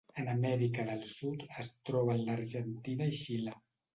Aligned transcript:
En 0.19 0.29
Amèrica 0.31 0.85
del 0.87 1.03
Sud 1.09 1.43
es 1.63 1.69
troba 1.89 2.15
en 2.15 2.25
l'Argentina 2.29 3.11
i 3.13 3.21
Xile. 3.23 3.57